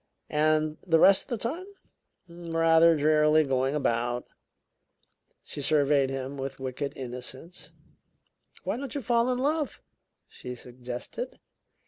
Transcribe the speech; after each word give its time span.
"And 0.31 0.79
the 0.81 0.97
rest 0.97 1.31
of 1.31 1.37
the 1.37 1.37
time?" 1.37 1.67
"Rather 2.27 2.97
drearily 2.97 3.43
going 3.43 3.75
about." 3.75 4.25
She 5.43 5.61
surveyed 5.61 6.09
him 6.09 6.37
with 6.37 6.59
wicked 6.59 6.93
innocence. 6.95 7.69
"Why 8.63 8.77
don't 8.77 8.95
you 8.95 9.03
fall 9.03 9.31
in 9.31 9.37
love?" 9.37 9.79
she 10.27 10.55
suggested. 10.55 11.37